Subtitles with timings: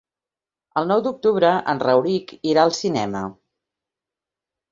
[0.79, 3.21] El nou d'octubre en Rauric irà al cinema.